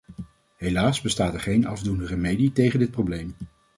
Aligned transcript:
Helaas 0.57 1.01
bestaat 1.01 1.33
er 1.33 1.39
geen 1.39 1.67
afdoende 1.67 2.05
remedie 2.05 2.51
tegen 2.51 2.79
dit 2.79 2.91
probleem. 2.91 3.35